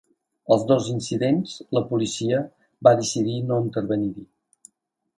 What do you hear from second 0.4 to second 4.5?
Als dos incidents, la policia va decidir no intervenir-hi.